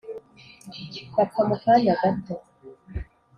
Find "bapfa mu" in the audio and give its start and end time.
1.15-1.55